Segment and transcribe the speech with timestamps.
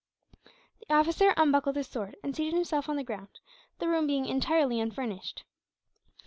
[0.79, 3.39] The officer unbuckled his sword, and seated himself on the ground,
[3.77, 5.43] the room being entirely unfurnished.